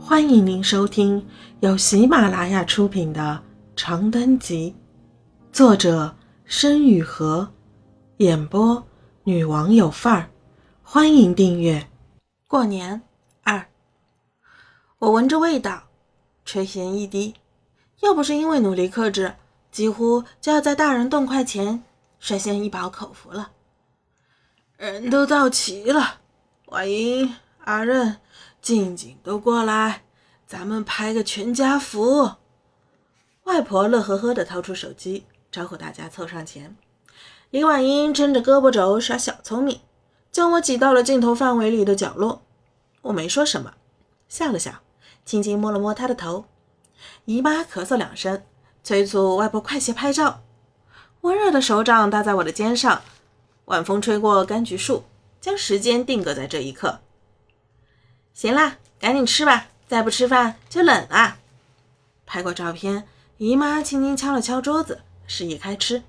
[0.00, 1.26] 欢迎您收听
[1.60, 3.42] 由喜马拉雅出品的
[3.80, 4.74] 《长灯集》，
[5.54, 7.48] 作者申雨禾，
[8.18, 8.86] 演播
[9.24, 10.30] 女王有范儿。
[10.82, 11.88] 欢迎订阅。
[12.46, 13.02] 过年
[13.42, 13.66] 二，
[14.98, 15.82] 我闻着味道，
[16.44, 17.34] 垂涎欲滴。
[18.00, 19.34] 要不是因为努力克制，
[19.70, 21.82] 几乎就要在大人动筷前
[22.18, 23.50] 率先一饱口福了。
[24.76, 26.20] 人都到齐了，
[26.66, 27.34] 婉英、
[27.68, 28.16] 阿任。
[28.62, 30.02] 静静都过来，
[30.46, 32.32] 咱们拍个全家福。
[33.44, 36.74] 外婆乐呵呵地掏出手机，招呼大家凑上前。
[37.50, 39.80] 李婉英撑着胳膊肘耍小聪明，
[40.32, 42.42] 将我挤到了镜头范围里的角落。
[43.02, 43.74] 我没说什么，
[44.28, 44.80] 笑了笑，
[45.24, 46.46] 轻轻摸了摸她的头。
[47.26, 48.42] 姨妈咳嗽两声，
[48.82, 50.42] 催促外婆快些拍照。
[51.20, 53.02] 温热的手掌搭在我的肩上，
[53.66, 55.04] 晚风吹过柑橘树，
[55.40, 57.00] 将时间定格在这一刻。
[58.38, 61.38] 行啦，赶紧吃吧，再不吃饭就冷了。
[62.24, 63.02] 拍过照片，
[63.36, 66.04] 姨妈轻轻敲了敲桌子，示意开吃。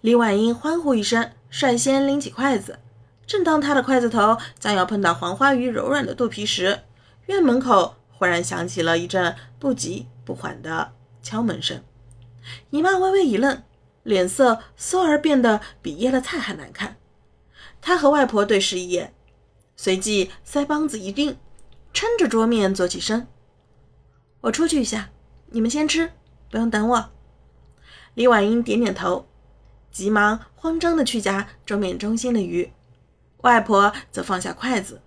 [0.00, 2.78] 李婉英欢呼一声，率先拎起筷子。
[3.26, 6.80] 正当她的筷子头将要碰到黄花鱼柔软的肚皮时，
[7.26, 11.84] 院门口忽然响起了一阵不急不缓的敲门声。
[12.70, 13.62] 姨妈微微一愣，
[14.02, 16.96] 脸色嗖而变得比腌了菜还难看。
[17.82, 19.12] 她和外婆对视一眼，
[19.76, 21.36] 随即腮帮子一定。
[21.96, 23.26] 撑着桌面坐起身，
[24.42, 25.08] 我出去一下，
[25.46, 26.12] 你们先吃，
[26.50, 27.10] 不用等我。
[28.12, 29.26] 李婉英点点头，
[29.90, 32.70] 急忙慌张的去夹桌面中心的鱼。
[33.38, 35.00] 外婆则放下筷子，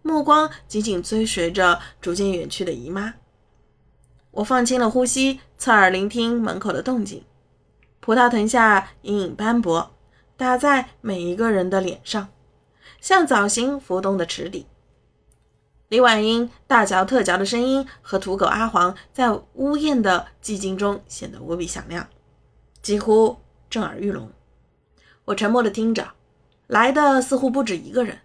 [0.00, 3.16] 目光紧紧追随着逐渐远去的姨妈。
[4.30, 7.22] 我放轻了呼吸，侧耳聆听门口的动静。
[8.00, 9.94] 葡萄藤下阴影斑驳，
[10.38, 12.30] 打在每一个人的脸上，
[12.98, 14.64] 像早行浮动的池底。
[15.90, 22.08] 李婉英大嚼特嚼的声音和土狗阿黄在呜咽的寂静中显得无比响亮，
[22.80, 23.38] 几乎
[23.68, 24.30] 震耳欲聋。
[25.24, 26.12] 我沉默地听着，
[26.68, 28.20] 来的似乎不止一个人，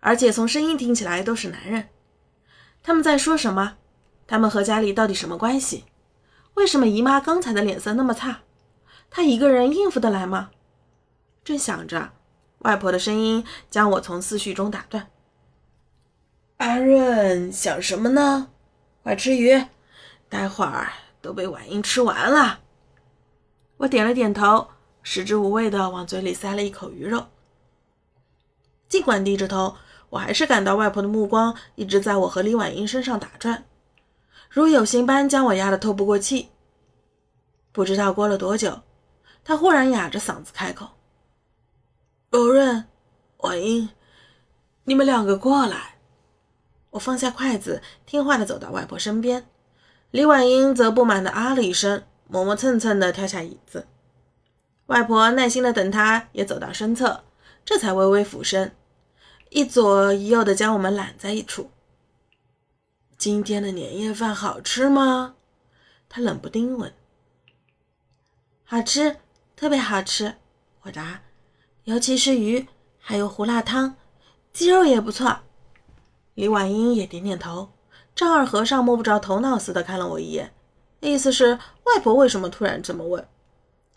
[0.00, 1.90] 而且从声音听起来都是男人。
[2.82, 3.76] 他们在说什么？
[4.26, 5.84] 他们和家里到底什么关系？
[6.54, 8.40] 为什么姨妈刚才的脸色那么差？
[9.10, 10.52] 她一个人应付得来吗？
[11.44, 12.12] 正想着，
[12.60, 15.10] 外婆的声音将我从思绪中打断。
[16.58, 18.50] 阿润想什么呢？
[19.02, 19.64] 快吃鱼，
[20.28, 22.60] 待会儿都被婉英吃完了。
[23.78, 24.68] 我点了点头，
[25.02, 27.26] 食之无味的往嘴里塞了一口鱼肉。
[28.88, 29.76] 尽管低着头，
[30.10, 33.66] 我还是感到外婆的目光一直在我和李婉英身上打转，
[34.48, 36.50] 如有形般将我压得透不过气。
[37.72, 38.80] 不知道过了多久，
[39.42, 40.90] 她忽然哑着嗓子开口
[42.30, 42.86] ：“柔润，
[43.38, 43.90] 婉英，
[44.84, 45.93] 你们两个过来。”
[46.94, 49.46] 我放下筷子，听话地走到外婆身边。
[50.12, 53.88] 李婉英则不满地啊了一声，磨磨蹭蹭地跳下椅子。
[54.86, 57.24] 外婆耐心地等她也走到身侧，
[57.64, 58.76] 这才微微俯身，
[59.50, 61.70] 一左一右地将我们揽在一处。
[63.18, 65.34] 今天的年夜饭好吃吗？
[66.08, 66.92] 她冷不丁问。
[68.62, 69.16] 好吃，
[69.56, 70.36] 特别好吃。
[70.82, 71.22] 我答，
[71.84, 72.68] 尤其是鱼，
[73.00, 73.96] 还有胡辣汤，
[74.52, 75.40] 鸡肉也不错。
[76.34, 77.72] 李婉英也点点头，
[78.14, 80.52] 丈二和尚摸不着头脑似的看了我一眼，
[81.00, 83.26] 意思是外婆为什么突然这么问？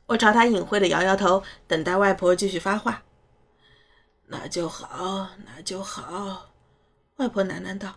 [0.06, 3.04] 我朝他隐晦的摇摇头，等待外婆继续发话。
[4.28, 6.50] 那就好，那就好。
[7.16, 7.96] 外婆喃喃道：“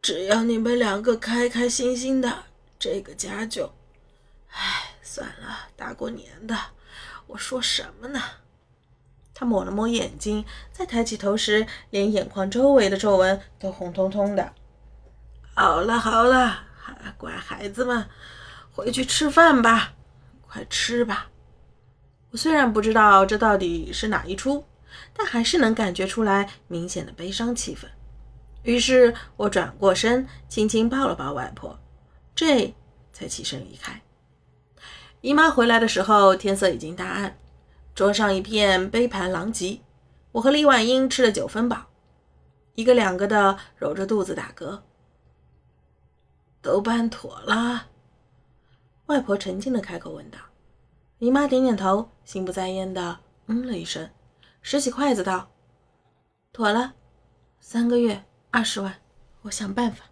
[0.00, 2.44] 只要你们两个开开心心的，
[2.78, 3.72] 这个家就……
[4.50, 6.56] 哎，算了，大过年的，
[7.26, 8.20] 我说什么呢？”
[9.38, 10.42] 他抹了抹眼睛，
[10.72, 14.54] 再抬起头时，连眼眶周围的皱纹都红彤彤的。
[15.54, 16.64] 好了好了，
[17.18, 18.08] 乖孩子们，
[18.72, 19.92] 回去吃饭吧，
[20.40, 21.26] 快吃吧。
[22.30, 24.64] 我虽然不知道这到底是哪一出，
[25.12, 27.84] 但还是能感觉出来明显的悲伤气氛。
[28.62, 31.78] 于是我转过身，轻轻抱了抱外婆，
[32.34, 32.74] 这
[33.12, 34.00] 才起身离开。
[35.20, 37.36] 姨妈回来的时候，天色已经大暗。
[37.96, 39.80] 桌上一片杯盘狼藉，
[40.32, 41.86] 我和李婉英吃了九分饱，
[42.74, 44.82] 一个两个的揉着肚子打嗝。
[46.60, 47.86] 都办妥了，
[49.06, 50.38] 外婆沉静的开口问道。
[51.20, 54.10] 姨妈点点头，心不在焉的嗯了一声，
[54.60, 55.48] 拾起筷子道
[56.52, 56.92] ：“妥了，
[57.60, 58.96] 三个月二十万，
[59.40, 60.04] 我想办法。”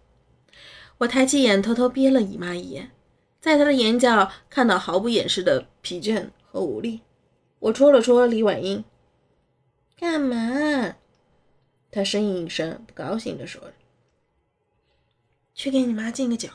[0.97, 2.89] 我抬起眼，偷偷瞥了姨妈一眼，
[3.39, 7.01] 在她的眼角看到毫不掩饰的疲倦和无力。
[7.65, 8.83] 我戳了戳李婉英，
[9.97, 10.97] 干嘛？
[11.89, 13.73] 她呻吟一声，不高兴地说着
[15.55, 16.47] ：“去给你妈敬个酒。”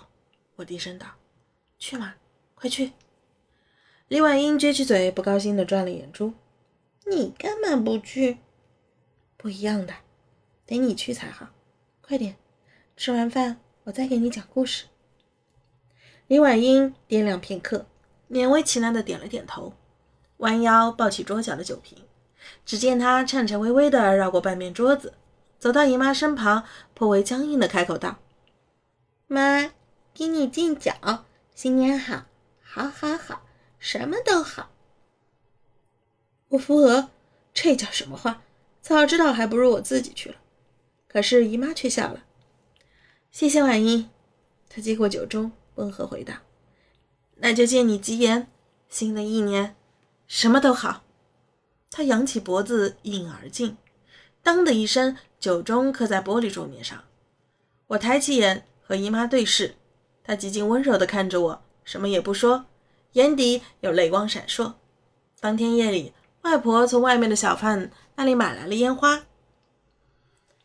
[0.55, 1.09] 我低声道
[1.79, 2.15] ：“去嘛，
[2.55, 2.93] 快去。”
[4.07, 6.33] 李婉英撅起嘴，不高兴地转了眼珠
[7.11, 8.39] ：“你干嘛不去？
[9.37, 9.93] 不一样的，
[10.65, 11.49] 得你去才好。
[12.01, 12.37] 快点，
[12.97, 14.87] 吃完饭我再给你讲故事。”
[16.29, 17.87] 李婉英掂量片刻，
[18.31, 19.73] 勉为其难地点了点头，
[20.40, 21.96] 弯腰抱起桌角的酒瓶。
[22.66, 25.14] 只见她颤颤巍巍地绕过半面桌子，
[25.58, 28.19] 走到姨妈身旁，颇为僵硬地开口道
[29.26, 29.72] ：“妈。”
[30.12, 30.90] 给你敬酒，
[31.54, 32.25] 新年好，
[32.60, 33.42] 好，好，好，
[33.78, 34.70] 什么都好。
[36.48, 37.10] 我扶额，
[37.54, 38.42] 这叫什么话？
[38.82, 40.34] 早知道还不如我自己去了。
[41.08, 42.25] 可是姨妈却笑了。
[43.31, 44.10] 谢谢婉英，
[44.69, 46.42] 她接过酒盅，温和回答
[47.38, 48.48] ：“那就借你吉言，
[48.88, 49.76] 新的一年
[50.31, 51.03] 什么都好。”
[51.91, 53.77] 他扬起脖子一饮而尽，
[54.44, 57.03] 当的一声，酒盅磕在玻璃桌面上。
[57.88, 59.75] 我抬起眼和姨妈对视。
[60.23, 62.67] 他极尽温柔地看着我，什么也不说，
[63.15, 64.75] 眼底有泪光闪烁。
[65.41, 66.12] 当天夜里，
[66.43, 69.25] 外婆从外面的小贩那里买来了烟花，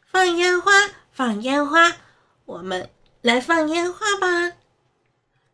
[0.05, 0.71] 放烟花，
[1.11, 1.97] 放烟花，
[2.45, 2.91] 我们
[3.21, 4.57] 来放烟花吧！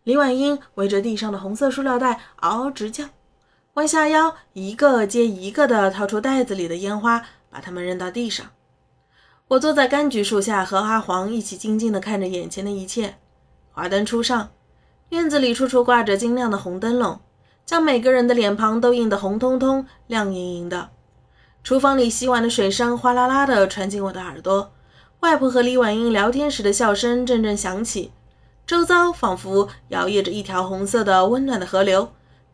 [0.04, 3.06] 李婉英围着地上的红色塑料袋嗷嗷直叫，
[3.76, 8.48] 弯下腰，一个接一个地掏出袋子里的烟花，把它们扔到地上。
[9.48, 13.16] 我坐在柑橘树下，和阿黄一起静静地看着眼前的一切。
[13.72, 14.50] 华灯初上，
[15.10, 17.22] 院子里处处挂着晶亮的红灯笼，
[17.66, 20.90] 将每个人的脸庞都映得红彤彤、亮莹莹的。
[21.64, 24.74] 厨房里洗碗的水声哗啦啦地传进我的耳朵，
[25.22, 28.12] 外婆和李婉英聊天时的笑声阵阵响起，
[28.68, 32.12] 周遭仿佛摇曳着一条红色的温暖的河流，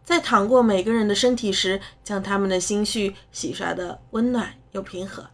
[0.07, 5.27] 在淌过每个人的身体时，将他们的心绪洗刷得温暖又平和。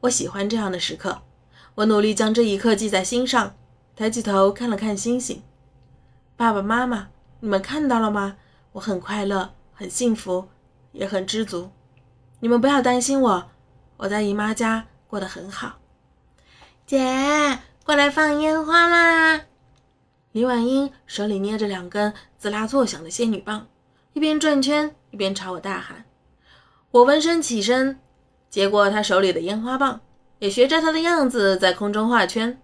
[0.00, 1.22] 我喜欢这样的时刻，
[1.76, 3.54] 我努力将这一刻记在心上。
[3.96, 5.42] 抬起头看了看星星，
[6.36, 7.08] 爸爸妈妈，
[7.40, 8.36] 你们看到了吗？
[8.72, 10.48] 我很快乐，很幸福，
[10.92, 11.70] 也很知足。
[12.40, 13.50] 你们不要担心我，
[13.96, 15.78] 我在姨妈家过得很好。
[16.86, 19.29] 姐，过来放烟花啦！
[20.32, 23.66] 李婉英手里捏着两根滋啦作响的仙女棒，
[24.12, 26.04] 一边转圈一边朝我大喊。
[26.92, 27.98] 我闻声起身，
[28.48, 30.00] 接过她手里的烟花棒，
[30.38, 32.62] 也学着她的样子在空中画圈。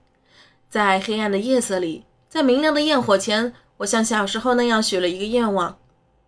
[0.69, 5.77] 在黑暗的夜色里，在明亮的焰火前，我像小时候那样许了一个愿望，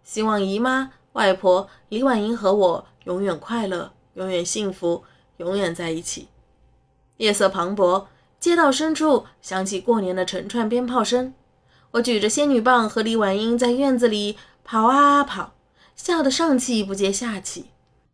[0.03, 5.05] 希望姨妈、外婆、李婉英和我永远快乐，永远幸福，
[5.37, 6.27] 永远在一起。
[7.19, 8.07] 夜色磅礴，
[8.41, 11.35] 街道深处响起过年的成串鞭炮声。
[11.93, 15.55] 我举着仙女棒和李婉英在院子里跑啊跑，
[15.97, 17.67] 笑得上气不接下气。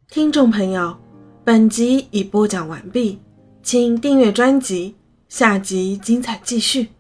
[0.09, 0.97] 听众朋友，
[1.45, 3.19] 本集已播讲完毕，
[3.63, 4.95] 请订阅专辑。
[5.29, 6.95] 下集精彩继续。